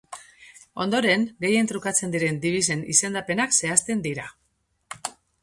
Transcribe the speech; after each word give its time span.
Ondoren, 0.85 1.25
gehien 1.45 1.69
trukatzen 1.71 2.15
diren 2.15 2.39
dibisen 2.47 2.81
izendapenak 2.95 3.55
zehazten 3.61 4.03
dira. 4.09 4.27